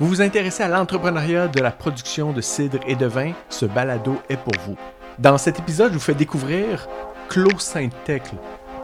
[0.00, 4.16] Vous vous intéressez à l'entrepreneuriat de la production de cidre et de vin, ce balado
[4.30, 4.74] est pour vous.
[5.18, 6.88] Dans cet épisode, je vous fais découvrir
[7.28, 8.36] Clos Saint-Tecle,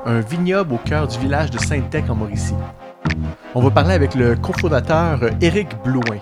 [0.05, 2.53] un vignoble au cœur du village de Saint-Tecle en Mauricie.
[3.55, 6.19] On va parler avec le cofondateur Éric Blouin.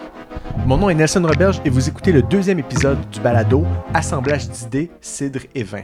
[0.65, 4.93] Mon nom est Nelson Roberge et vous écoutez le deuxième épisode du balado Assemblage d'idées,
[5.01, 5.83] cidre et vin.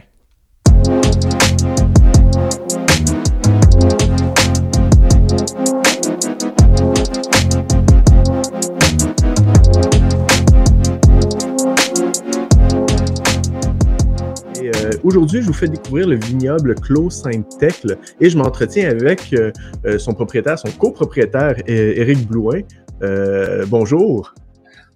[15.11, 19.51] Aujourd'hui, je vous fais découvrir le vignoble Clos Saint-Tecle et je m'entretiens avec euh,
[19.85, 22.61] euh, son propriétaire, son copropriétaire, Éric Blouin.
[23.03, 24.33] Euh, bonjour.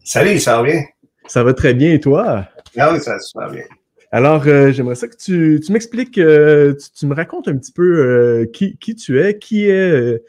[0.06, 0.84] Salut, ça va bien?
[1.28, 2.48] Ça va très bien et toi?
[2.78, 3.64] Ah oui, ça va bien.
[4.10, 9.38] Alors, j'aimerais ça que tu, m'expliques, tu, me racontes un petit peu qui, tu es,
[9.38, 10.24] qui est,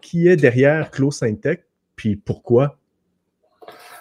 [0.00, 2.77] qui est derrière Clos Saint-Tecle, puis pourquoi?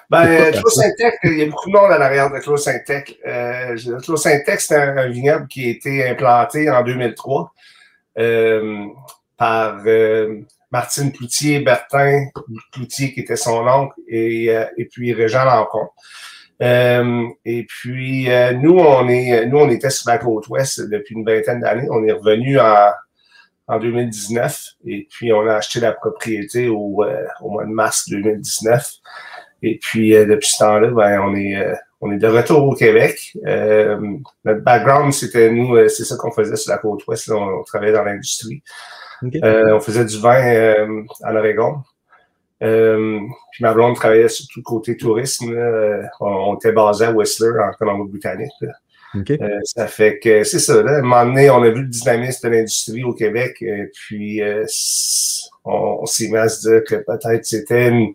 [0.10, 3.14] Ben, Clos Saint-Tech, il y a beaucoup de monde à l'arrière de Clos Saint-Tech.
[3.26, 7.52] Euh, Clos Saint-Tech, c'est un, vignoble qui a été implanté en 2003
[8.20, 8.86] euh,
[9.36, 10.42] par euh,
[10.72, 12.28] Martine Cloutier-Bertin,
[12.72, 15.90] Cloutier qui était son oncle, et, euh, et puis Régent Lancon.
[16.64, 18.30] Euh, et puis,
[18.62, 21.88] nous, on est, nous, on était sur la côte ouest depuis une vingtaine d'années.
[21.92, 22.92] On est revenu en,
[23.68, 27.04] en 2019 et puis on a acheté la propriété au,
[27.42, 28.90] au mois de mars 2019.
[29.64, 32.76] Et puis, euh, depuis ce temps-là, ben, on est euh, on est de retour au
[32.76, 33.36] Québec.
[33.48, 34.00] Euh,
[34.46, 37.32] notre background, c'était nous, c'est ça qu'on faisait sur la côte ouest.
[37.32, 38.62] on, travaillait dans l'industrie.
[39.24, 40.76] on faisait du vin
[41.24, 41.78] en Oregon.
[42.60, 45.58] puis ma blonde travaillait surtout côté tourisme.
[46.20, 48.52] On, était basé à Whistler, en Colombie-Britannique.
[49.64, 50.84] ça fait que c'est ça.
[50.84, 50.92] Là.
[50.92, 53.58] À un moment donné, on a vu le dynamisme de l'industrie au Québec.
[53.62, 54.40] Et puis,
[55.66, 58.14] on, on s'est mis à se dire que peut-être c'était une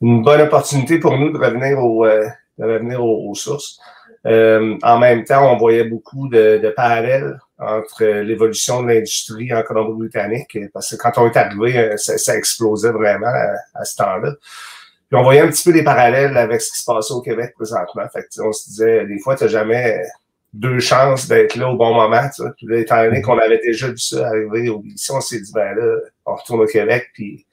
[0.00, 2.26] une bonne opportunité pour nous de revenir, au, euh,
[2.58, 3.80] de revenir aux, sources.
[4.26, 9.62] Euh, en même temps, on voyait beaucoup de, de parallèles entre l'évolution de l'industrie en
[9.62, 13.32] Colombie-Britannique, parce que quand on est arrivé, euh, ça, ça explosait vraiment
[13.74, 14.32] à, ce temps-là.
[15.08, 17.54] Puis on voyait un petit peu des parallèles avec ce qui se passait au Québec
[17.54, 18.04] présentement.
[18.12, 20.02] Fait que, on se disait, des fois, tu n'as jamais
[20.52, 22.28] deux chances d'être là au bon moment.
[22.34, 25.40] Tu Puis là, étant donné qu'on avait déjà vu ça arriver au ici, on s'est
[25.40, 27.46] dit, ben là, on retourne au Québec, puis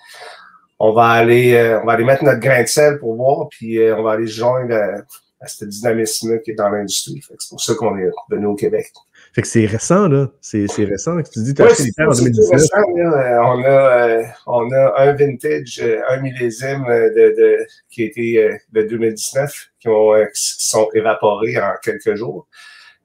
[0.80, 3.80] on va aller euh, on va aller mettre notre grain de sel pour voir, puis
[3.80, 5.02] euh, on va aller joindre euh,
[5.42, 7.22] à, ce dynamisme qui est dans l'industrie.
[7.40, 8.88] C'est pour ça qu'on est venu au Québec.
[9.34, 10.32] Fait que c'est récent, là.
[10.40, 11.18] C'est, récent.
[11.32, 12.52] Tu dis, tu as acheté des terres en 2019.
[12.52, 17.58] Récent, On, a, on a un vintage, un millésime de, de,
[17.90, 22.48] qui a été de 2019 qui, ont, sont évaporés en quelques jours.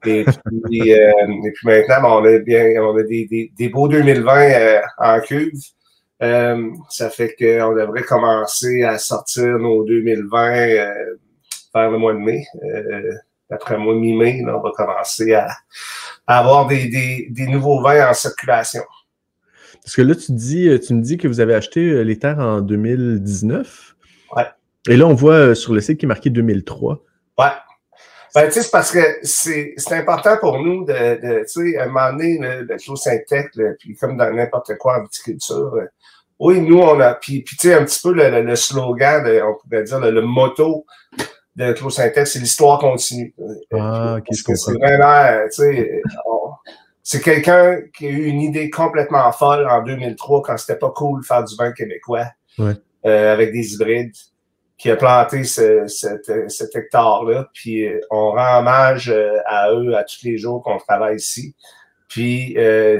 [0.05, 3.89] Et puis, et puis maintenant, ben, on a bien, on a des, des, des beaux
[3.89, 5.51] 2020 en cuve.
[6.21, 10.93] Euh, ça fait qu'on devrait commencer à sortir nos 2020 euh,
[11.73, 12.45] vers le mois de mai.
[12.63, 13.11] Euh,
[13.49, 15.49] après le mois de mi-mai, on va commencer à,
[16.27, 18.83] avoir des, des, des, nouveaux vins en circulation.
[19.83, 22.61] Parce que là, tu, dis, tu me dis que vous avez acheté les terres en
[22.61, 23.95] 2019.
[24.37, 24.43] Ouais.
[24.87, 27.03] Et là, on voit sur le site qui est marqué 2003.
[27.39, 27.45] Ouais.
[28.33, 31.83] Ben, tu sais, c'est parce que c'est, important pour nous de, de tu sais, à
[31.83, 32.95] un moment donné, le, le clos
[33.77, 35.73] puis comme dans n'importe quoi en viticulture,
[36.39, 37.13] oui, nous, on a.
[37.15, 40.11] Puis, puis tu sais, un petit peu le, le, slogan, de, on pourrait dire, le,
[40.11, 40.85] le motto
[41.55, 43.33] de Claude Saint-Ex, c'est l'histoire continue.
[43.73, 46.01] Ah, qu'est-ce que c'est vraiment, tu sais,
[47.03, 51.21] c'est quelqu'un qui a eu une idée complètement folle en 2003 quand c'était pas cool
[51.21, 52.27] de faire du vin québécois
[52.57, 52.73] ouais.
[53.05, 54.15] euh, avec des hybrides,
[54.81, 57.47] qui a planté ce, cet, cet hectare-là.
[57.53, 61.53] Puis euh, on rend hommage euh, à eux à tous les jours qu'on travaille ici.
[62.07, 62.99] Puis euh,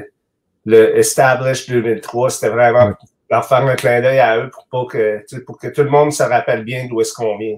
[0.63, 2.93] le Establish 2003, c'était vraiment
[3.31, 6.13] leur faire un clin d'œil à eux pour pas que, pour que tout le monde
[6.13, 7.57] se rappelle bien d'où est-ce qu'on vient.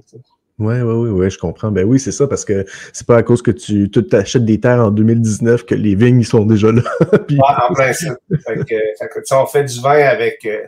[0.57, 1.72] Oui, oui, oui, ouais, je comprends.
[1.72, 2.63] Ben oui, c'est ça, parce que
[2.94, 6.45] c'est pas à cause que tu t'achètes des terres en 2019 que les vignes sont
[6.45, 6.84] déjà là.
[7.28, 7.40] Puis...
[7.41, 8.13] en principe.
[8.47, 10.61] fait que, on fait du vin avec euh,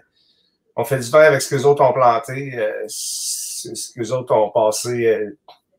[0.75, 2.71] on fait du vin avec ce que les autres ont planté, euh,
[3.69, 5.17] que les autres ont passé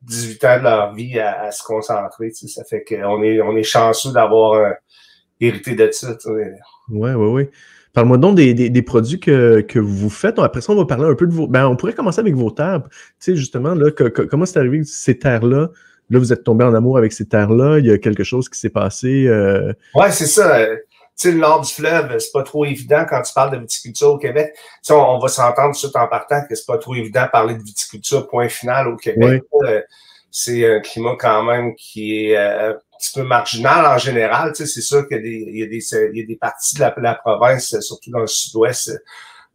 [0.02, 2.30] 18 euh, ans de leur vie à, se concentrer.
[2.30, 4.74] Ça fait qu'on est, on est chanceux d'avoir
[5.40, 6.16] hérité de ça.
[6.26, 6.44] Oui,
[6.90, 7.48] oui, oui.
[7.96, 10.38] Parle-moi donc des, produits que, vous faites.
[10.38, 11.46] Après ça, on va parler un peu de vos.
[11.46, 12.82] Ben, on pourrait commencer avec vos terres.
[12.90, 15.70] Tu sais, justement, là, comment c'est arrivé ces terres-là?
[16.10, 17.78] Là, vous êtes tombé en amour avec ces terres-là.
[17.78, 19.26] Il y a quelque chose qui s'est passé.
[19.26, 19.72] Euh...
[19.94, 20.66] Oui, c'est ça.
[21.18, 24.10] Tu sais, le nord du fleuve, c'est pas trop évident quand tu parles de viticulture
[24.10, 24.52] au Québec.
[24.54, 27.54] Tu sais, on, va s'entendre tout en partant que c'est pas trop évident de parler
[27.54, 29.42] de viticulture, point final, au Québec.
[29.64, 29.80] Euh,
[30.30, 34.52] c'est un climat quand même qui est euh, petit peu marginal en général.
[34.52, 35.78] Tu sais, c'est sûr qu'il y, a des,
[36.12, 39.02] il y a des parties de la, la province, surtout dans le sud-ouest,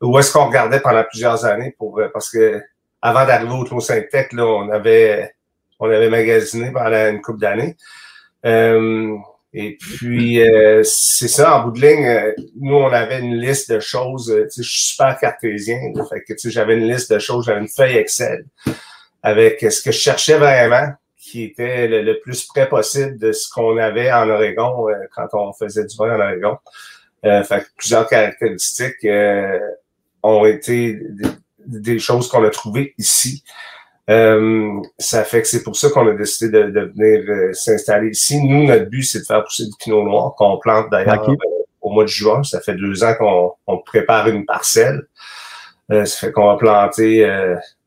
[0.01, 2.59] où est-ce qu'on regardait pendant plusieurs années pour parce que
[3.01, 5.33] avant d'arriver au Clos Saint-Tech, là, on avait,
[5.79, 7.75] on avait magasiné pendant une couple d'années.
[8.45, 9.15] Euh,
[9.53, 13.71] et puis, euh, c'est ça, en bout de ligne, euh, nous, on avait une liste
[13.71, 14.33] de choses.
[14.55, 15.77] je suis super cartésien.
[16.09, 18.45] fait que, j'avais une liste de choses, j'avais une feuille Excel
[19.23, 20.87] avec ce que je cherchais vraiment,
[21.17, 25.85] qui était le, plus près possible de ce qu'on avait en Oregon quand on faisait
[25.85, 26.57] du vin en Oregon.
[27.21, 29.05] fait que plusieurs caractéristiques
[30.23, 30.99] ont été
[31.59, 33.43] des choses qu'on a trouvées ici.
[34.09, 38.41] Euh, ça fait que c'est pour ça qu'on a décidé de, venir euh, s'installer ici.
[38.43, 41.35] Nous, notre but, c'est de faire pousser du pinot noir qu'on plante d'ailleurs euh,
[41.81, 42.43] au mois de juin.
[42.43, 43.13] Ça fait deux ans
[43.65, 45.03] qu'on prépare une parcelle.
[45.89, 47.25] ça fait qu'on va planter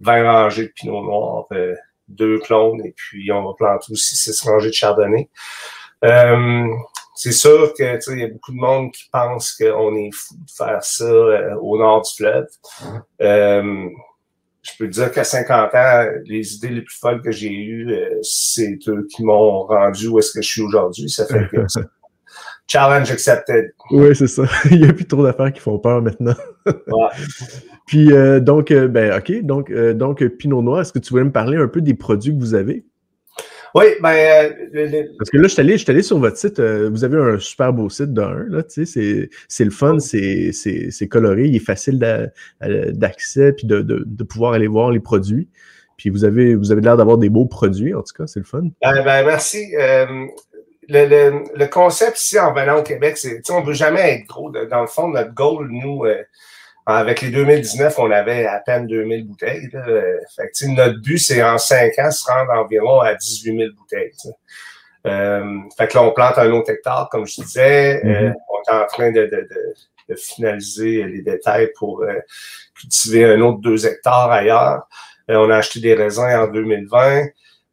[0.00, 1.46] 20 rangées de pinot noir,
[2.08, 5.28] deux clones, et puis on va planter aussi 6 rangées de chardonnay.
[7.14, 10.50] c'est sûr que il y a beaucoup de monde qui pense qu'on est fou de
[10.50, 12.46] faire ça au nord du fleuve
[14.64, 18.18] je peux dire qu'à 50 ans, les idées les plus folles que j'ai eues, euh,
[18.22, 21.08] c'est eux qui m'ont rendu où est-ce que je suis aujourd'hui.
[21.10, 21.58] Ça fait que
[22.66, 23.72] challenge accepted.
[23.90, 24.44] Oui, c'est ça.
[24.70, 26.34] Il n'y a plus trop d'affaires qui font peur maintenant.
[26.66, 27.08] ouais.
[27.86, 31.32] Puis euh, donc, euh, ben ok, donc donc Pinot Noir, est-ce que tu voulais me
[31.32, 32.86] parler un peu des produits que vous avez?
[33.74, 34.14] Oui, ben.
[34.76, 36.60] Euh, Parce que là, je suis allé, allé, sur votre site.
[36.60, 41.08] Euh, vous avez un super beau site d'un, là, tu sais, c'est le fun, c'est
[41.10, 41.98] coloré, il est facile
[42.60, 45.48] d'accès, puis de, de, de, pouvoir aller voir les produits.
[45.96, 48.46] Puis vous avez, vous avez l'air d'avoir des beaux produits, en tout cas, c'est le
[48.46, 48.62] fun.
[48.80, 49.74] Ben, ben merci.
[49.76, 50.06] Euh,
[50.88, 54.26] le, le, le, concept ici en venant au Québec, c'est, on ne veut jamais être
[54.26, 54.50] gros.
[54.50, 56.04] Dans le fond, notre goal, nous,
[56.86, 59.70] avec les 2019, on avait à peine 2000 bouteilles.
[59.70, 64.12] Fait que, notre but, c'est en 5 ans se rendre environ à 18 000 bouteilles.
[65.06, 68.02] Euh, fait que là, on plante un autre hectare, comme je disais.
[68.04, 68.34] Euh, mm-hmm.
[68.50, 69.48] on est en train de, de,
[70.08, 72.18] de, finaliser les détails pour euh,
[72.78, 74.86] cultiver un autre 2 hectares ailleurs.
[75.30, 77.26] Euh, on a acheté des raisins en 2020.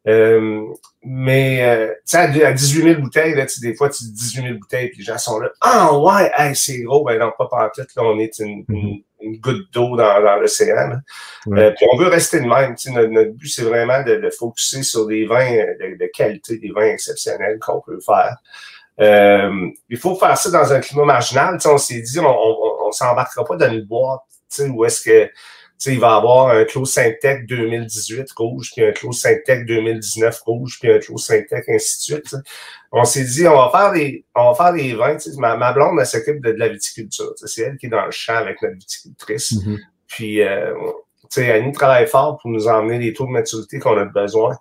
[0.08, 0.64] Euh,
[1.04, 4.58] mais, euh, tu sais, à 18 000 bouteilles, là, des fois, tu dis 18 000
[4.58, 5.50] bouteilles, puis les gens sont là.
[5.60, 7.04] Ah, ouais, hey, c'est gros.
[7.04, 7.88] Ben non, pas par tête.
[7.96, 9.04] Là, on est une, mm-hmm.
[9.20, 10.98] une, goutte d'eau dans, dans l'océan.
[11.48, 12.74] Euh, puis on veut rester de même.
[12.86, 16.70] Notre, notre but, c'est vraiment de, de focuser sur des vins de, de qualité, des
[16.70, 18.36] vins exceptionnels qu'on peut faire.
[19.00, 21.58] Euh, il faut faire ça dans un climat marginal.
[21.64, 24.20] on s'est dit, on, on, on s'embarquera pas dans une boîte
[24.60, 25.30] où est-ce que
[25.86, 30.78] il va y avoir un Clos Syntec 2018 rouge, puis un Clos Syntec 2019 rouge,
[30.80, 32.36] puis un Clos Syntec, ainsi de suite.
[32.92, 35.16] On s'est dit, on va faire des, on va faire des vins.
[35.38, 37.32] Ma, ma blonde, elle s'occupe de, la viticulture.
[37.36, 39.52] C'est elle qui est dans le champ avec notre viticultrice.
[39.52, 39.78] Mm-hmm.
[40.06, 40.74] Puis, euh,
[41.36, 44.56] Annie travaille fort pour nous emmener les taux de maturité qu'on a besoin.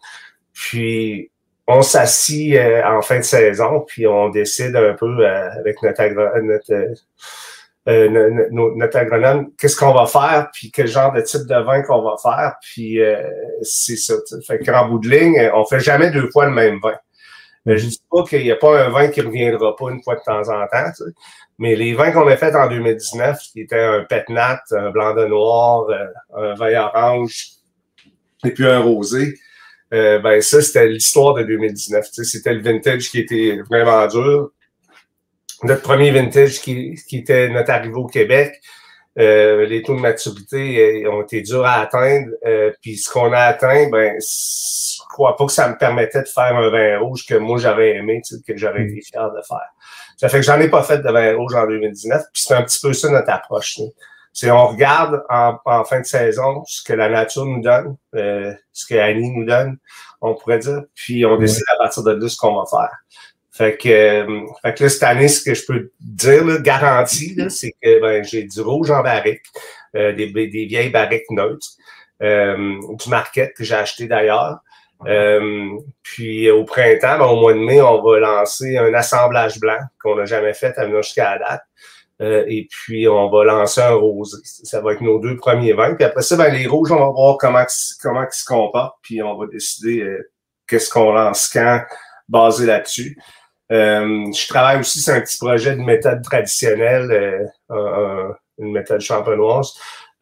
[0.53, 1.29] Puis,
[1.67, 6.39] on s'assit euh, en fin de saison, puis on décide un peu euh, avec notre,
[6.41, 6.93] notre
[7.87, 11.81] euh, euh, notre agronome, qu'est-ce qu'on va faire, puis quel genre de type de vin
[11.81, 13.27] qu'on va faire, puis euh,
[13.63, 14.13] c'est ça.
[14.45, 16.93] Fait qu'en bout de ligne, on fait jamais deux fois le même vin.
[17.65, 20.15] Mais je dis pas qu'il n'y a pas un vin qui reviendra pas une fois
[20.15, 20.91] de temps en temps,
[21.57, 25.25] mais les vins qu'on a fait en 2019, qui étaient un pétnat, un blanc de
[25.25, 26.05] noir, euh,
[26.35, 27.47] un vin orange,
[28.45, 29.33] et puis un rosé,
[29.91, 32.07] ben ça, c'était l'histoire de 2019.
[32.11, 34.51] C'était le vintage qui était vraiment dur
[35.63, 38.61] notre premier vintage qui, qui était notre arrivée au Québec.
[39.19, 42.29] Euh, les taux de maturité euh, ont été durs à atteindre.
[42.45, 46.27] Euh, puis ce qu'on a atteint, ben, je crois pas que ça me permettait de
[46.27, 49.67] faire un vin rouge que moi j'aurais aimé, que j'aurais été fier de faire.
[50.15, 52.23] Ça fait que j'en ai pas fait de vin rouge en 2019.
[52.33, 53.79] Puis c'est un petit peu ça notre approche.
[54.33, 58.85] C'est on regarde en, en, fin de saison ce que la nature nous donne, ce
[58.87, 59.77] que Annie nous donne,
[60.21, 62.95] on pourrait dire, puis on décide à partir de là ce qu'on va faire.
[63.61, 67.37] Fait que, euh, fait que là, cette année, ce que je peux dire, là, garantie,
[67.49, 69.43] c'est que ben, j'ai du rouge en barrique,
[69.95, 71.67] euh, des, des, vieilles barriques neutres,
[72.23, 74.61] euh, du market que j'ai acheté d'ailleurs.
[76.01, 80.15] puis au printemps, ben, au mois de mai, on va lancer un assemblage blanc qu'on
[80.15, 81.59] n'a jamais fait à jusqu'à la
[82.19, 82.47] date.
[82.49, 84.37] et puis, on va lancer un rosé.
[84.43, 85.93] Ça va être nos deux premiers vins.
[85.93, 87.65] Puis après ça, ben, les rouges, on va voir comment,
[88.01, 88.97] comment ils se comportent.
[89.03, 90.03] Puis on va décider
[90.67, 91.83] qu'est-ce qu'on lance quand,
[92.27, 93.15] basé là-dessus.
[93.71, 99.73] Euh, je travaille aussi sur un petit projet de méthode traditionnelle, euh, une méthode champenoise,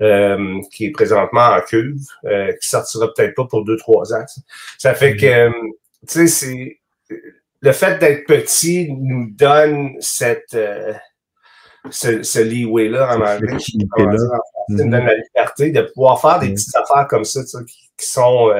[0.01, 2.05] euh, qui est présentement en cuve,
[2.61, 4.25] qui sortira peut-être pas pour deux, trois ans.
[4.77, 5.71] Ça fait que, mhm.
[6.07, 6.79] tu sais, c'est
[7.61, 10.57] le fait d'être petit nous donne cette
[11.91, 13.87] ce, ce leeway-là en anglais, qui nous
[14.69, 16.53] donne la liberté de pouvoir faire des mhm.
[16.53, 18.51] petites affaires comme ça, qui, qui sont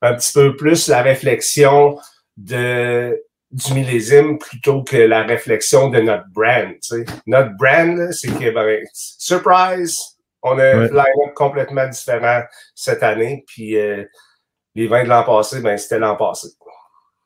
[0.00, 1.98] un petit peu plus la réflexion
[2.38, 3.20] de
[3.52, 6.72] du millésime plutôt que la réflexion de notre brand.
[6.80, 7.04] sais.
[7.26, 9.98] Notre brand, c'est que, ben, surprise,
[10.42, 12.42] On a un line-up complètement différent
[12.74, 13.44] cette année.
[13.46, 14.04] Puis euh,
[14.74, 16.48] les vins de l'an passé, ben, c'était l'an passé.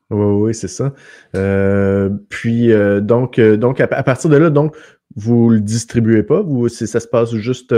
[0.09, 0.93] Oui, oui, c'est ça.
[1.35, 4.75] Euh, puis euh, donc, donc à, partir de là, donc,
[5.15, 6.41] vous le distribuez pas?
[6.41, 7.73] Vous, ça se passe juste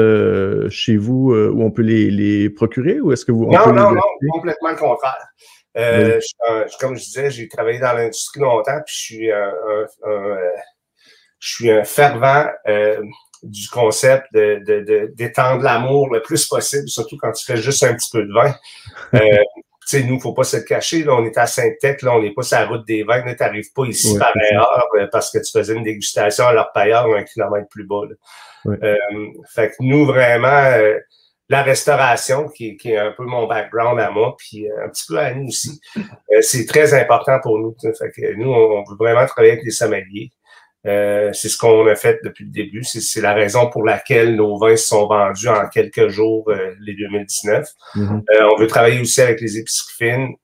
[0.69, 3.45] chez vous où on peut les, procurer ou est-ce que vous.
[3.45, 4.01] non, non, non,
[4.33, 5.29] complètement le contraire.
[5.75, 9.53] Je, comme je disais, j'ai travaillé dans l'industrie longtemps, puis je suis un,
[11.39, 12.47] je suis un fervent
[13.43, 18.09] du concept de, d'étendre l'amour le plus possible, surtout quand tu fais juste un petit
[18.11, 18.53] peu de vin.
[19.15, 19.19] Euh,
[19.89, 21.03] tu sais, nous, il ne faut pas se le cacher.
[21.03, 23.23] Là, on est à Sainte-Tête, là, on n'est pas sur la route des vins.
[23.23, 26.71] Tu n'arrives pas ici par erreur euh, parce que tu faisais une dégustation à leur
[26.73, 28.01] pailleur un kilomètre plus bas.
[28.67, 28.95] Euh,
[29.47, 30.99] fait que nous, vraiment, euh,
[31.49, 35.17] la restauration, qui, qui, est un peu mon background à moi, puis un petit peu
[35.17, 35.81] à nous aussi,
[36.41, 37.75] c'est très important pour nous.
[37.81, 40.29] Fait que nous, on, veut vraiment travailler avec les sommeliers.
[40.87, 42.83] Euh, c'est ce qu'on a fait depuis le début.
[42.83, 46.93] C'est la raison pour laquelle nos vins se sont vendus en quelques jours, euh, les
[46.93, 47.67] 2019.
[47.95, 48.23] Mm-hmm.
[48.31, 50.35] euh, on veut travailler aussi avec les épiceries fines.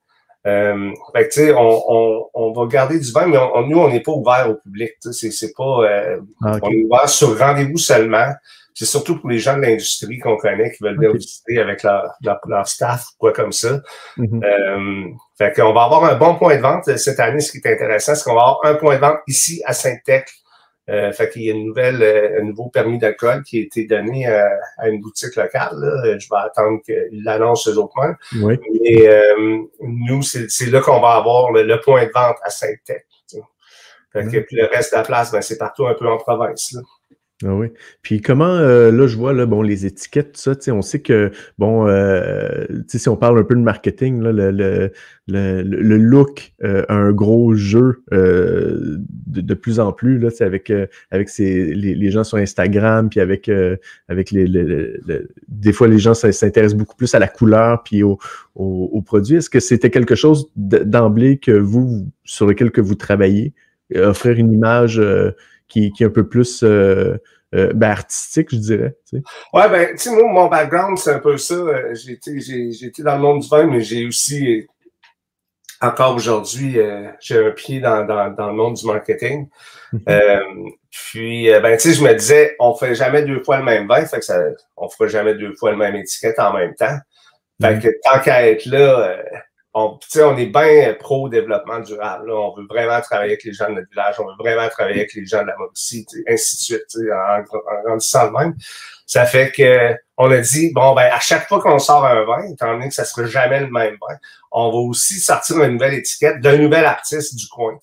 [0.46, 3.36] Euh, fait que, on, on, on, va garder du vin, mais
[3.66, 4.92] nous, on n'est pas ouvert au public.
[5.00, 5.84] C'est pas.
[5.84, 8.28] Euh, ah, on est ouvert sur rendez-vous seulement.
[8.78, 12.12] C'est surtout pour les gens de l'industrie qu'on connaît qui veulent bien visiter avec leur,
[12.20, 13.80] leur, staff ou quoi comme ça.
[14.18, 14.44] Mm-hmm.
[14.44, 17.40] euh, fait qu'on va avoir un bon point de vente cette année.
[17.40, 20.24] Ce qui est intéressant, c'est qu'on va avoir un point de vente ici à Sainte-Tech.
[20.88, 23.86] Euh, fait qu'il y a une nouvelle, euh, un nouveau permis d'alcool qui a été
[23.86, 24.44] donné euh,
[24.78, 25.74] à, une boutique locale.
[26.18, 28.16] Je vais attendre qu'ils l'annoncent eux autres mêmes.
[28.44, 28.58] Oui.
[28.82, 33.02] Mais euh, nous, c'est là qu'on va avoir le, point de vente à Sainte-Tech.
[34.12, 36.72] Fait que, puis le reste de la place, ben, c'est partout un peu en province.
[36.72, 36.80] Là.
[37.44, 37.66] Ah oui.
[38.00, 41.30] Puis comment, euh, là, je vois, là, bon, les étiquettes, tout ça, on sait que,
[41.58, 44.90] bon, euh, si on parle un peu de marketing, là, le, le,
[45.28, 50.72] le, le look euh, un gros jeu de, de, plus en plus, là, avec,
[51.10, 53.50] avec ces, les, les, gens sur Instagram, puis avec,
[54.08, 54.94] avec les, les,
[55.48, 58.18] des fois, les gens s'intéressent beaucoup plus à la couleur, puis au,
[58.54, 59.36] au, au produit.
[59.36, 63.52] Est-ce que c'était quelque chose d'emblée que vous, sur lequel que vous travaillez,
[63.94, 65.02] offrir une image
[65.68, 67.16] qui, qui est un peu plus euh,
[67.54, 68.96] euh, ben, artistique, je dirais.
[69.08, 69.22] Tu sais.
[69.52, 71.54] Ouais, ben, tu sais, moi, mon background, c'est un peu ça.
[71.54, 74.66] Euh, j'ai été, dans le monde du vin, mais j'ai aussi,
[75.80, 76.78] encore aujourd'hui,
[77.20, 79.48] j'ai un pied dans, dans, dans, le monde du marketing.
[79.92, 80.70] Mm-hmm.
[80.90, 84.04] puis, ben, tu sais, je me disais, on fait jamais deux fois le même vin,
[84.04, 84.40] fait que ça,
[84.76, 86.98] on fera jamais deux fois le même étiquette en même temps.
[87.60, 87.82] Fait mm-hmm.
[87.82, 89.18] que tant qu'à être là,
[89.78, 92.30] on, on est bien pro-développement durable.
[92.30, 95.12] On veut vraiment travailler avec les gens de notre village, on veut vraiment travailler avec
[95.12, 98.54] les gens de la Mauricie, ainsi de suite, en, en, grandissant le même.
[99.04, 102.50] Ça fait que on a dit, bon, ben, à chaque fois qu'on sort un vin,
[102.50, 104.16] étant donné que ça sera jamais le même vin,
[104.50, 107.78] on va aussi sortir une nouvelle étiquette d'un nouvel artiste du coin.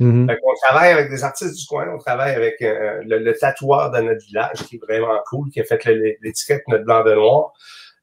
[0.00, 0.36] Mm-hmm.
[0.44, 4.26] on travaille avec des artistes du coin, on travaille avec euh, le, tatoueur de notre
[4.26, 5.82] village, qui est vraiment cool, qui a fait
[6.20, 7.52] l'étiquette Notre Blanc de Noir.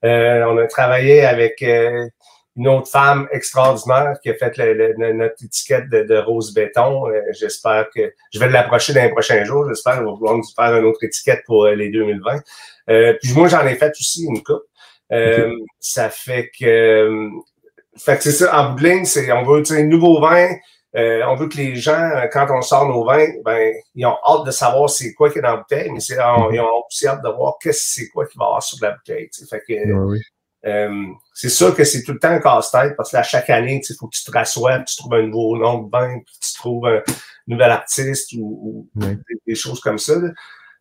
[0.06, 2.08] Euh, on a travaillé avec euh,
[2.56, 4.56] une autre femme extraordinaire qui a fait
[4.98, 7.08] notre étiquette de, rose béton.
[7.08, 9.68] Euh, j'espère que je vais l'approcher dans les prochains jours.
[9.68, 12.42] J'espère qu'on va pouvoir nous faire une autre étiquette pour euh, les 2020.
[12.90, 14.64] Euh, puis moi, j'en ai fait aussi une coupe.
[15.80, 17.30] Ça fait que,
[17.98, 18.60] fait que c'est ça.
[18.60, 20.50] En bout de ligne, c'est on veut un nouveau vin.
[20.94, 24.52] on veut que les gens, quand on sort nos vins, ben ils ont hâte de
[24.52, 27.30] savoir c'est quoi qui est dans la bouteille, mais c'est, ils ont aussi hâte de
[27.30, 29.30] voir qu'est-ce c'est quoi qui va avoir sur la bouteille.
[29.50, 29.74] Fait que,
[30.66, 33.82] euh, c'est sûr que c'est tout le temps un casse-tête parce que à chaque année,
[33.88, 36.54] il faut que tu te rassoies, tu trouves un nouveau nom de bain, puis tu
[36.54, 37.02] trouves un
[37.48, 38.88] nouvel artiste ou,
[39.46, 40.14] des, choses comme ça.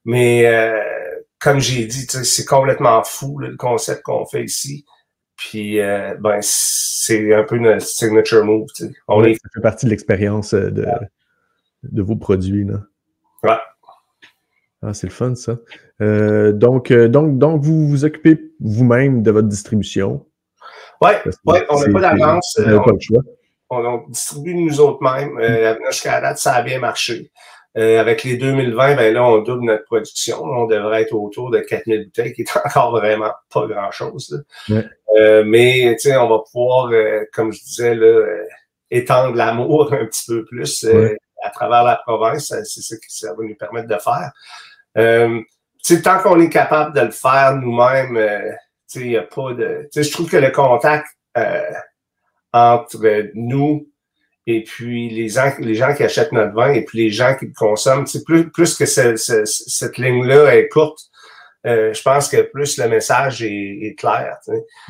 [0.04, 0.78] Mais euh,
[1.40, 4.84] comme j'ai dit, c'est complètement fou le concept qu'on fait ici.
[5.36, 8.68] Puis euh, ben c'est un peu notre signature move.
[9.08, 9.34] On est...
[9.34, 10.86] Ça fait partie de l'expérience de,
[11.82, 12.64] de vos produits.
[12.64, 12.82] Là.
[13.42, 13.58] Ouais.
[14.84, 15.58] Ah, c'est le fun, ça.
[16.00, 20.26] Euh, donc, euh, donc, donc, vous vous occupez vous-même de votre distribution.
[21.00, 21.10] Oui,
[21.46, 22.58] ouais, on n'a pas d'avance.
[22.58, 25.38] On, euh, on, distribue nous autres mêmes.
[25.40, 27.30] Euh, jusqu'à la date, ça a bien marché.
[27.76, 30.42] avec les 2020, ben là, on double notre production.
[30.42, 34.44] On devrait être autour de 4000 bouteilles, qui est encore vraiment pas grand-chose.
[34.68, 36.90] mais, tu sais, on va pouvoir,
[37.32, 38.26] comme je disais, là,
[38.90, 40.84] étendre l'amour un petit peu plus
[41.44, 42.52] à travers la province.
[42.64, 44.32] C'est ça que ça va nous permettre de faire.
[44.99, 45.40] Euh,
[46.02, 48.52] tant qu'on est capable de le faire nous-mêmes, euh,
[48.94, 49.88] il n'y a pas de.
[49.94, 51.06] Je trouve que le contact
[51.37, 51.72] euh,
[52.52, 53.88] entre nous
[54.46, 57.46] et puis les gens, les gens qui achètent notre vin et puis les gens qui
[57.46, 60.99] le consomment, plus, plus que cette ligne-là est courte,
[61.64, 64.37] euh, je pense que plus le message est, clair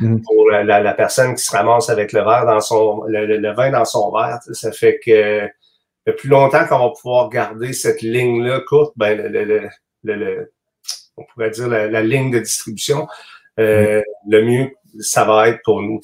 [0.01, 0.23] mm-hmm.
[0.23, 4.11] pour la, personne qui se ramasse avec le verre dans son le, vin dans son
[4.11, 4.39] verre.
[4.53, 5.47] Ça fait que
[6.07, 9.69] le plus longtemps qu'on va pouvoir garder cette ligne-là courte, ben le,
[10.05, 10.53] le,
[11.17, 13.07] on pourrait dire, la, ligne de distribution,
[13.59, 16.01] euh, le mieux ça va être pour nous.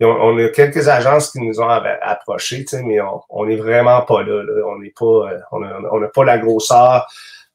[0.00, 2.98] On, on, a quelques agences qui nous ont approchés, mais
[3.30, 4.42] on n'est vraiment pas là.
[4.66, 7.06] On n'est pas, on n'a pas la grosseur.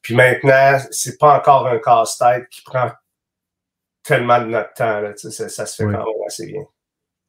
[0.02, 2.90] Puis maintenant, c'est pas encore un casse-tête qui prend
[4.02, 5.02] tellement de notre temps.
[5.16, 6.62] ça, ça, se fait quand même assez bien.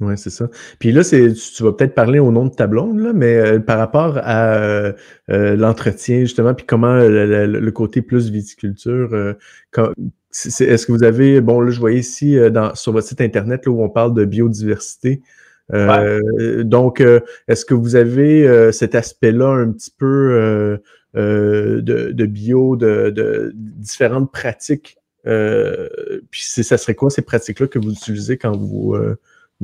[0.01, 0.49] Oui, c'est ça.
[0.79, 3.59] Puis là, c'est, tu, vas peut-être parler au nom de ta blonde, là, mais euh,
[3.59, 4.93] par rapport à euh,
[5.29, 9.35] euh, l'entretien, justement, puis comment le, côté plus viticulture,
[9.75, 13.71] est-ce que vous avez, bon, là, je voyais ici dans, sur votre site Internet là,
[13.71, 15.21] où on parle de biodiversité.
[15.69, 17.01] Donc,
[17.47, 20.79] est-ce que vous avez cet aspect-là un petit peu
[21.13, 24.97] de, de, bio, de, de différentes pratiques?
[25.23, 28.95] puis ça serait quoi ces pratiques-là que vous utilisez quand vous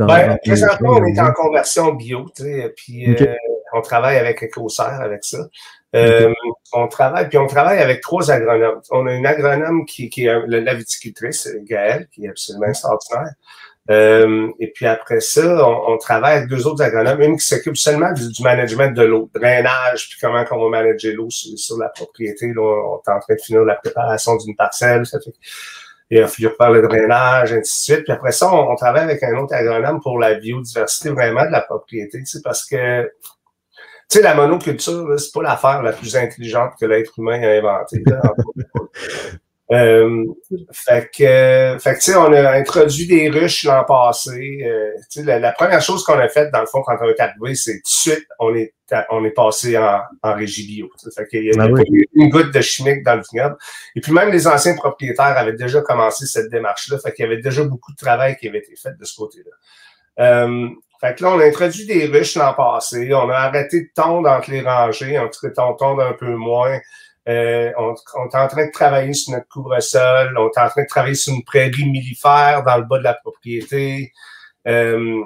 [0.05, 3.35] ben, présentement, on est en conversion bio, tu sais, puis euh,
[3.73, 5.39] on travaille avec EcoSerre avec ça.
[5.95, 6.33] Euh,
[6.73, 8.81] on travaille, puis on travaille avec trois agronomes.
[8.91, 13.33] On a une agronome qui, qui est la viticultrice, Gaëlle, qui est absolument extraordinaire.
[13.89, 18.11] Euh, et puis après ça, on, travaille avec deux autres agronomes, une qui s'occupe seulement
[18.11, 22.47] du, management de l'eau, drainage, puis comment on va manager l'eau sur, la propriété.
[22.53, 25.05] Là, on est en train de finir la préparation d'une parcelle.
[25.05, 25.33] Ça fait
[26.11, 28.03] a fallu refaire le drainage, ainsi de suite.
[28.05, 31.61] Puis après ça, on, travaille avec un autre agronome pour la biodiversité vraiment de la
[31.61, 33.09] propriété, sais, parce que, tu
[34.09, 38.03] sais, la monoculture, c'est pas l'affaire la plus intelligente que l'être humain a inventée.
[39.69, 40.23] Euh,
[40.71, 44.59] fait que, fait que, tu sais, on a introduit des ruches l'an passé.
[44.63, 47.19] Euh, tu sais, la, première chose qu'on a faite, dans le fond, quand on est
[47.19, 48.73] arrivé, c'est tout de suite, on est,
[49.09, 50.89] on est passé en, en régie bio.
[51.13, 51.67] Fait qu'il y a, ah
[52.13, 53.57] une goutte de chimique dans le vignoble.
[53.95, 56.99] Et puis même les anciens propriétaires avaient déjà commencé cette démarche-là.
[56.99, 59.51] Fait qu'il y avait déjà beaucoup de travail qui avait été fait de ce côté-là.
[60.19, 60.69] Euh,
[61.01, 63.13] fait que là, on a introduit des ruches l'an passé.
[63.13, 65.19] On a arrêté de tondre entre les rangées.
[65.19, 66.79] En tout cas, on tondre un peu moins.
[67.27, 70.87] Euh, on, est en train de travailler sur notre couvre-sol, on est en train de
[70.87, 74.13] travailler sur une prairie millifère dans le bas de la propriété.
[74.67, 75.21] Euh,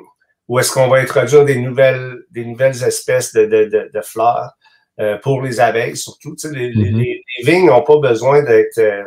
[0.47, 4.51] où est-ce qu'on va introduire des nouvelles, des nouvelles espèces de, de, de, fleurs
[4.99, 6.35] euh, pour les abeilles, surtout.
[6.35, 7.45] Tu sais, les, les, mm-hmm.
[7.45, 8.77] vignes n'ont pas besoin d'être.
[8.79, 9.03] Euh,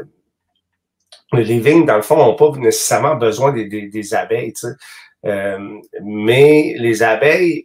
[1.32, 4.52] les vignes, dans le fond, n'ont pas nécessairement besoin des, des, des abeilles.
[4.52, 4.74] Tu sais.
[5.26, 7.64] Euh, mais les abeilles,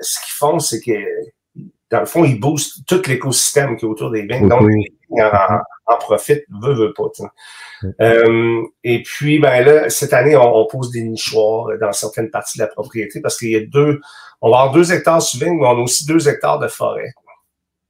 [0.00, 0.92] ce qu'ils font, c'est que
[1.90, 4.48] dans le fond, ils boostent tout l'écosystème qui est autour des vignes.
[4.48, 7.04] Donc, les vignes en, en profitent, veut, veut pas.
[8.00, 12.64] Euh, et puis, ben là, cette année, on, pose des nichoirs dans certaines parties de
[12.64, 14.00] la propriété parce qu'il y a deux,
[14.42, 17.10] on va avoir deux hectares sur vigne, mais on a aussi deux hectares de forêt.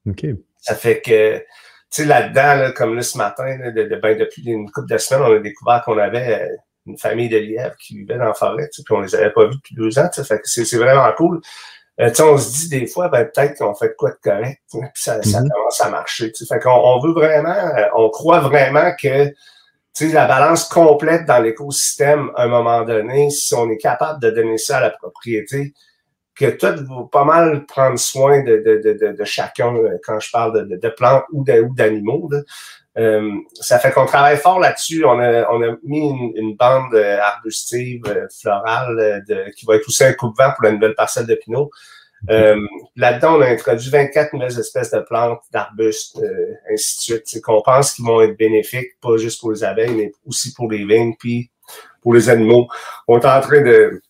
[0.09, 0.27] OK.
[0.59, 1.45] Ça fait que, tu
[1.91, 5.39] sais, là-dedans, comme là, ce matin, de, ben, depuis une couple de semaines, on a
[5.41, 6.49] découvert qu'on avait
[6.87, 9.57] une famille de lièvres qui vivaient dans la forêt, puis on les avait pas vus
[9.57, 10.09] depuis deux ans.
[10.13, 11.41] Fait que c'est vraiment cool.
[12.01, 15.21] Euh, on se dit des fois, ben, peut-être qu'on fait quoi de correct, puis ça,
[15.23, 15.49] ça mm-hmm.
[15.51, 16.33] commence à marcher.
[16.49, 19.33] Fait qu'on on veut vraiment, euh, on croit vraiment que
[20.01, 24.59] la balance complète dans l'écosystème, à un moment donné, si on est capable de donner
[24.59, 25.75] ça à la propriété,
[26.37, 30.31] que tout va pas mal prendre soin de, de, de, de chacun euh, quand je
[30.31, 32.31] parle de, plantes ou d'animaux.
[32.99, 35.05] Euh, ça fait qu'on travaille fort là-dessus.
[35.05, 39.87] On a, on a mis une, bande euh, arbustive, euh, florale, de, qui va être
[39.87, 41.71] aussi un coupe-vent pour la nouvelle parcelle de Pinot.
[42.97, 46.21] Là-dedans, on a introduit 24 nouvelles espèces de plantes, d'arbustes,
[46.73, 47.23] ainsi de suite.
[47.27, 50.69] C'est qu'on pense qu'ils vont être bénéfiques, pas juste pour les abeilles, mais aussi pour
[50.69, 51.51] les vignes, puis
[52.03, 52.67] pour les animaux.
[53.07, 54.03] On est en train de...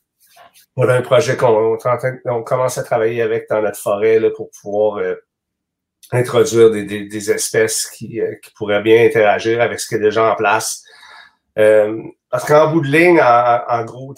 [0.76, 1.76] On a un projet qu'on
[2.24, 5.00] on, commence à travailler avec dans notre forêt là, pour pouvoir
[6.12, 10.00] introduire des, des, des espèces qui, euh, qui, pourraient bien interagir avec ce qui est
[10.00, 10.82] déjà en place.
[11.58, 14.14] Euh, parce qu'en bout de ligne, en, en gros,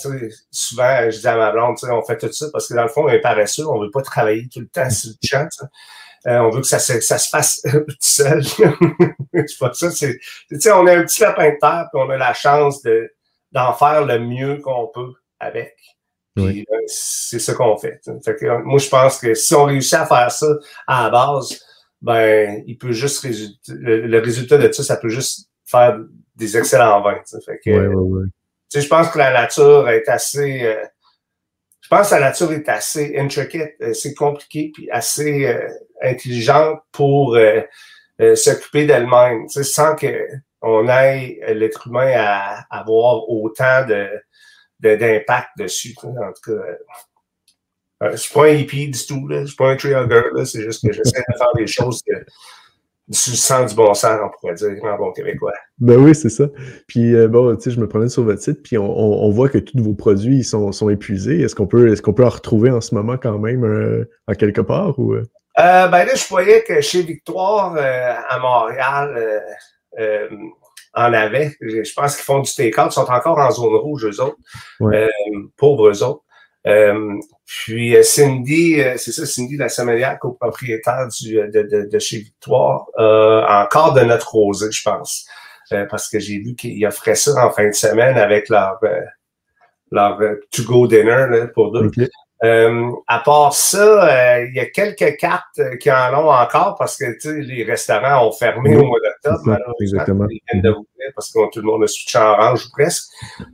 [0.51, 3.05] souvent, je dis à ma blonde, on fait tout ça parce que dans le fond,
[3.05, 5.49] on est paresseux, on veut pas travailler tout le temps sur le champ.
[6.27, 8.45] Euh, on veut que ça se, ça se fasse tout seul.
[9.35, 9.91] c'est pas ça.
[9.91, 10.19] C'est,
[10.71, 13.11] on a un petit lapin de terre, puis on a la chance de,
[13.53, 15.77] d'en faire le mieux qu'on peut avec.
[16.37, 16.65] Oui.
[16.71, 18.01] Euh, c'est ça qu'on fait.
[18.25, 20.47] fait que, moi, je pense que si on réussit à faire ça
[20.87, 21.61] à la base,
[22.03, 25.99] ben, il peut juste résulter, le, résultat de ça, ça peut juste faire
[26.35, 27.21] des excellents vins.
[27.45, 27.93] Fait que,
[28.75, 30.85] je pense que la nature est assez, euh,
[31.81, 35.69] je pense que la nature est assez intricate, assez compliquée, puis assez euh,
[36.03, 37.63] intelligente pour euh,
[38.35, 40.27] s'occuper d'elle-même, sans que
[40.63, 44.09] on aille l'être humain à, avoir autant de
[44.79, 45.95] d'impact dessus.
[46.03, 46.63] En tout cas,
[48.03, 49.41] euh, je suis pas un hippie du tout, là.
[49.41, 52.15] Je suis pas un tree hugger, C'est juste que j'essaie de faire des choses que,
[53.11, 55.53] du sens du bon sens, on pourrait dire, en bon québécois.
[55.79, 56.45] Ben oui, c'est ça.
[56.87, 59.59] Puis euh, bon, tu sais, je me promène sur votre site, puis on, voit que
[59.59, 61.41] tous vos produits sont, sont épuisés.
[61.41, 64.61] Est-ce qu'on peut, qu'on peut en retrouver en ce moment quand même euh, en quelque
[64.61, 65.15] part ou?
[65.15, 65.25] Euh,
[65.57, 69.43] ben là, je voyais que chez Victoire à Montréal,
[70.95, 71.53] en avaient.
[71.61, 72.91] Je pense qu'ils font du take-out.
[72.91, 74.39] Ils sont encore en zone rouge, eux autres.
[75.57, 76.23] pauvres eux autres.
[76.63, 84.03] Puis Cindy, c'est ça, Cindy, la sommelière copropriétaire du, de, de, chez Victoire, encore de
[84.03, 85.27] notre rosée, je pense.
[85.89, 88.79] parce que j'ai vu qu'ils offraient ça en fin de semaine avec leur,
[89.91, 90.19] leur
[90.51, 91.91] to-go dinner pour deux.
[92.43, 96.75] Euh, à part ça, euh, il y a quelques cartes euh, qui en ont encore
[96.79, 99.59] parce que les restaurants ont fermé au mois d'octobre.
[99.81, 100.75] Ils viennent de
[101.15, 103.11] parce que tout le monde a switché en orange ou presque.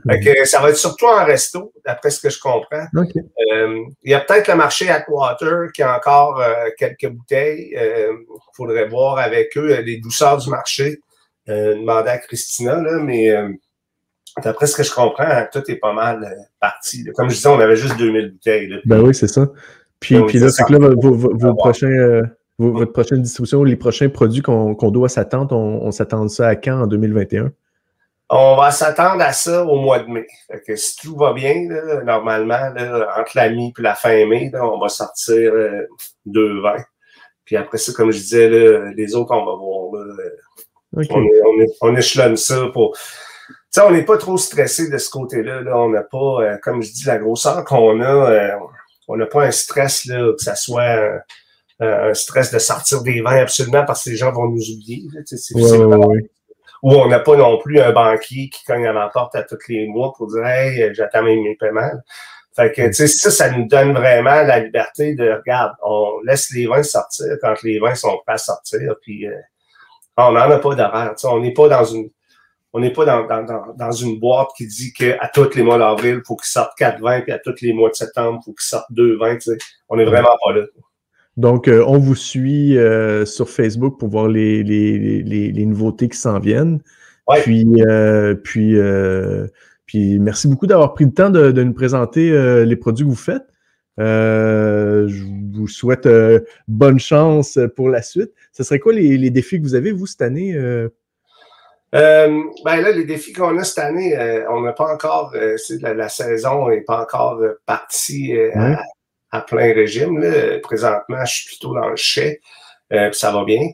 [0.09, 2.87] Fait que ça va être surtout en resto, d'après ce que je comprends.
[2.93, 6.41] il y a peut-être le marché Atwater qui a encore
[6.77, 7.71] quelques bouteilles.
[7.75, 11.01] Il faudrait voir avec eux les douceurs du marché.
[11.47, 13.33] demander à Christina, là, mais
[14.43, 17.05] D'après ce que je comprends, tout est pas mal euh, parti.
[17.15, 18.81] Comme je disais, on avait juste 2000 bouteilles.
[18.85, 19.49] Ben oui, c'est ça.
[19.99, 22.23] Puis, puis là, c'est que là, vos, prochains, euh,
[22.59, 26.87] votre prochaine distribution, les prochains produits qu'on doit s'attendre, on, s'attend ça à quand en
[26.87, 27.51] 2021?
[28.29, 30.27] On va s'attendre à ça au mois de mai.
[30.51, 31.55] Fait que si tout va bien,
[32.05, 32.75] normalement,
[33.19, 35.87] entre la mi et la fin mai, on va sortir euh,
[36.27, 36.85] deux vins.
[37.47, 38.51] Puis après ça, comme je disais,
[38.95, 40.07] les autres, on va voir.
[40.93, 42.97] on, on, on, échelonne ça pour
[43.85, 45.61] on n'est pas trop stressé de ce côté-là.
[45.61, 45.77] Là.
[45.79, 48.51] On n'a pas, euh, comme je dis, la grosseur qu'on a, euh,
[49.09, 51.19] on n'a pas un stress, là, que ça soit euh,
[51.81, 55.03] un stress de sortir des vins absolument parce que les gens vont nous oublier.
[56.83, 59.59] Ou on n'a pas non plus un banquier qui cogne à la porte à tous
[59.69, 61.91] les mois pour dire Hey, j'attends mes paiements.
[62.55, 66.51] Fait que, tu sais, ça, ça nous donne vraiment la liberté de, regarde, on laisse
[66.55, 69.27] les vins sortir quand les vins sont prêts à sortir, puis
[70.17, 71.15] on n'en a pas d'horaire.
[71.25, 72.09] On n'est pas dans une
[72.77, 76.17] on n'est pas dans, dans, dans, une boîte qui dit qu'à tous les mois d'avril,
[76.19, 78.53] il faut qu'il sorte 4 vins, puis à tous les mois de septembre, il faut
[78.53, 79.39] qu'il sorte 2 vins.
[79.89, 80.67] On n'est vraiment pas là.
[81.39, 86.11] Donc, euh, on vous suit euh, sur Facebook pour voir les, les, les, les nouveautés
[86.11, 86.83] qui s'en viennent.
[87.45, 88.77] Puis, euh, puis,
[89.87, 92.31] puis, merci beaucoup d'avoir pris le temps de, de nous présenter
[92.67, 93.47] les produits que vous faites.
[93.97, 96.07] je vous souhaite
[96.69, 98.33] bonne chance pour la suite.
[98.53, 100.55] Ce serait quoi les, les défis que vous avez, vous, cette année?
[101.95, 105.57] Euh, ben là, les défis qu'on a cette année, euh, on n'a pas encore, euh,
[105.81, 108.37] la, la, saison n'est pas encore partie
[109.31, 110.19] à, plein régime.
[110.19, 110.59] Là.
[110.61, 112.41] Présentement, je suis plutôt dans le chai,
[113.13, 113.69] ça va bien.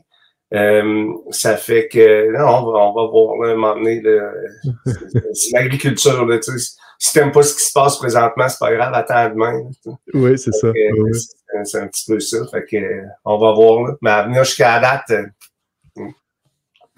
[1.31, 4.01] ça fait que là, on va, on va voir là, un moment donné,
[5.33, 6.27] c'est l'agriculture.
[6.99, 9.59] Si t'aimes pas ce qui se passe présentement, c'est pas grave, attends demain.
[10.13, 10.71] oui, c'est ça.
[11.63, 12.37] C'est un petit peu ça.
[12.51, 12.77] Fait que,
[13.25, 13.83] on va voir.
[13.87, 13.93] Là.
[14.01, 15.25] Mais à venir jusqu'à la date,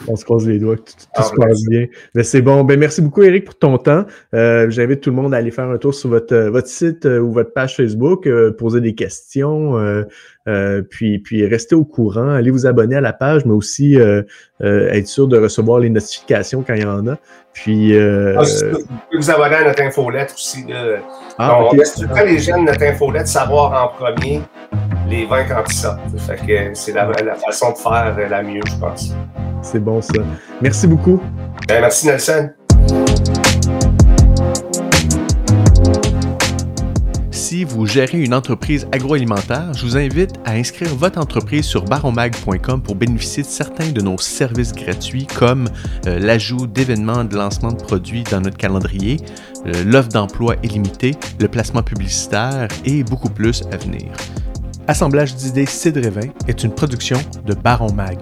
[0.08, 1.86] on se croise les doigts, tout, ah, se passe bien.
[2.14, 2.64] Mais c'est bon.
[2.64, 4.06] Ben, merci beaucoup, Eric, pour ton temps.
[4.34, 7.06] Euh, j'invite tout le monde à aller faire un tour sur votre, euh, votre site
[7.06, 8.28] euh, ou votre page Facebook,
[8.58, 9.76] poser des questions,
[10.90, 12.30] puis, puis rester au courant.
[12.30, 13.98] Allez vous abonner à la page, mais aussi
[14.62, 17.18] être sûr de recevoir les notifications quand il y en a.
[17.54, 20.66] Puis, ah, vous pouvez vous abonner à notre infolette aussi.
[21.38, 24.42] Ah, on laisse tout les jeunes notre infolette savoir en premier
[25.10, 26.00] les vins quand ils sortent.
[26.74, 29.14] c'est la, la façon de faire la mieux, je pense.
[29.66, 30.14] C'est bon ça.
[30.62, 31.20] Merci beaucoup.
[31.68, 32.50] Ben, merci Nelson.
[37.32, 42.82] Si vous gérez une entreprise agroalimentaire, je vous invite à inscrire votre entreprise sur baromag.com
[42.84, 45.68] pour bénéficier de certains de nos services gratuits comme
[46.06, 49.18] euh, l'ajout d'événements de lancement de produits dans notre calendrier,
[49.66, 54.12] euh, l'offre d'emploi illimitée, le placement publicitaire et beaucoup plus à venir.
[54.88, 58.20] Assemblage d'idées Cidre est une production de Baron Mag.